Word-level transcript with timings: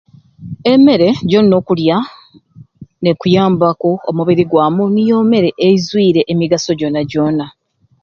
Emmere 0.71 1.07
gyolina 1.29 1.55
okulya 1.61 1.97
n'ekuyambaku 3.01 3.91
omubiri 4.09 4.43
gwamu 4.51 4.83
niyo 4.93 5.17
mmere 5.23 5.49
eizwiire 5.67 6.21
emigaso 6.31 6.69
joona 6.79 7.01
joona. 7.11 7.45